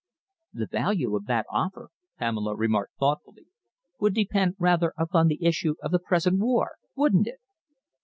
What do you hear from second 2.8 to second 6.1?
thoughtfully, "would depend rather upon the issue of the